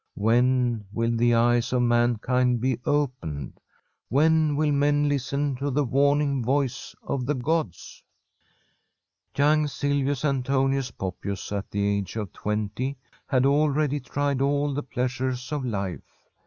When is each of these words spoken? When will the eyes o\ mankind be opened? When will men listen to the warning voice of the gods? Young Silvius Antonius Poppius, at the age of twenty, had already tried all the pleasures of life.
When 0.15 0.85
will 0.91 1.15
the 1.15 1.35
eyes 1.35 1.71
o\ 1.71 1.79
mankind 1.79 2.59
be 2.59 2.79
opened? 2.87 3.59
When 4.09 4.55
will 4.55 4.71
men 4.71 5.07
listen 5.07 5.55
to 5.57 5.69
the 5.69 5.83
warning 5.83 6.43
voice 6.43 6.95
of 7.03 7.27
the 7.27 7.35
gods? 7.35 8.01
Young 9.37 9.67
Silvius 9.67 10.25
Antonius 10.25 10.89
Poppius, 10.89 11.51
at 11.51 11.69
the 11.69 11.85
age 11.87 12.15
of 12.15 12.33
twenty, 12.33 12.97
had 13.27 13.45
already 13.45 13.99
tried 13.99 14.41
all 14.41 14.73
the 14.73 14.81
pleasures 14.81 15.51
of 15.51 15.63
life. 15.63 16.01